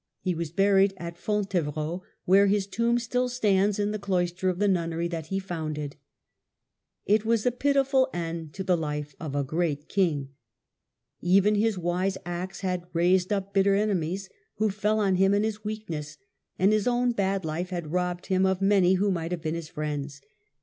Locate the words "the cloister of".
3.91-4.57